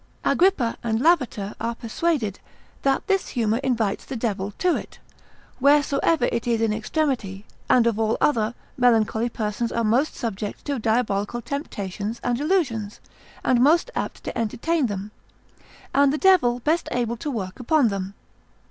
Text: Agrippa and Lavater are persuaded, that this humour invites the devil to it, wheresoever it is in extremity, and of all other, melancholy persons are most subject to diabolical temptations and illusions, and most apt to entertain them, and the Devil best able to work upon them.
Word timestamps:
Agrippa 0.25 0.77
and 0.83 0.99
Lavater 0.99 1.53
are 1.61 1.75
persuaded, 1.75 2.39
that 2.81 3.05
this 3.05 3.27
humour 3.27 3.59
invites 3.59 4.03
the 4.03 4.15
devil 4.15 4.49
to 4.57 4.75
it, 4.75 4.97
wheresoever 5.59 6.25
it 6.31 6.47
is 6.47 6.59
in 6.59 6.73
extremity, 6.73 7.45
and 7.69 7.85
of 7.85 7.99
all 7.99 8.17
other, 8.19 8.55
melancholy 8.79 9.29
persons 9.29 9.71
are 9.71 9.83
most 9.83 10.15
subject 10.15 10.65
to 10.65 10.79
diabolical 10.79 11.39
temptations 11.39 12.19
and 12.23 12.41
illusions, 12.41 12.99
and 13.43 13.61
most 13.61 13.91
apt 13.93 14.23
to 14.23 14.35
entertain 14.35 14.87
them, 14.87 15.11
and 15.93 16.11
the 16.11 16.17
Devil 16.17 16.61
best 16.61 16.89
able 16.91 17.15
to 17.15 17.29
work 17.29 17.59
upon 17.59 17.89
them. 17.89 18.15